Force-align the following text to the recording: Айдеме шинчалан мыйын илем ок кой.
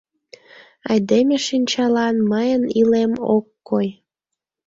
Айдеме 0.89 1.37
шинчалан 1.47 2.15
мыйын 2.31 2.63
илем 2.79 3.13
ок 3.35 3.45
кой. 3.67 3.87